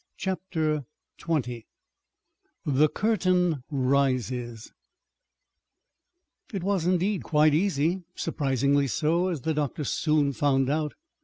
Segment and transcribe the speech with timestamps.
[0.17, 0.85] CHAPTER
[1.19, 1.65] XX
[2.65, 4.71] THE CURTAIN RISES
[6.51, 10.95] It was, indeed, quite "easy" surprisingly so, as the doctor soon found out.